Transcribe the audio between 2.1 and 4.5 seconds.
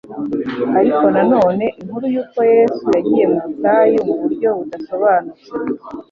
yuko Yesu yagiye mu butayu mu buryo